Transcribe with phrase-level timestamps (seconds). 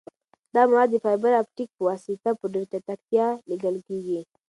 [0.53, 4.19] دا معلومات د فایبر اپټیک په واسطه په ډېر چټکتیا لیږل کیږي.